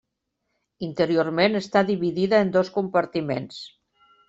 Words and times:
Interiorment 0.87 1.59
està 1.59 1.85
dividida 1.91 2.41
en 2.47 2.51
dos 2.59 2.73
compartiments. 2.81 3.63